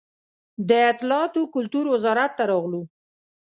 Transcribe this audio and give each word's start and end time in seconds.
د 0.69 0.71
اطلاعات 0.91 1.33
و 1.37 1.51
کلتور 1.55 1.85
وزارت 1.93 2.31
ته 2.37 2.43
راغلو. 2.51 2.81